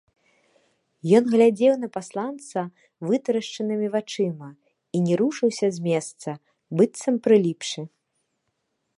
Ён 1.17 1.23
глядзеў 1.33 1.73
на 1.81 1.87
пасланца 1.97 2.59
вытрашчанымі 3.09 3.87
вачыма 3.95 4.49
і 4.95 5.01
не 5.09 5.13
рушыўся 5.21 5.67
з 5.75 5.83
месца, 5.89 6.29
быццам 6.79 7.15
прыліпшы. 7.29 7.81